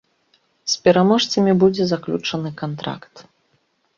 З 0.71 0.79
пераможцамі 0.85 1.53
будзе 1.63 1.83
заключаны 1.91 2.49
кантракт. 2.61 3.15